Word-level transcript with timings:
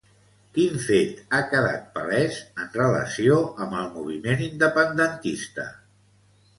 Quin 0.57 0.79
fet 0.85 1.19
ha 1.35 1.41
quedat 1.51 1.83
palès 1.99 2.41
en 2.65 2.73
relació 2.79 3.39
amb 3.67 3.79
el 3.83 3.89
moviment 4.01 4.45
independentista? 4.51 5.73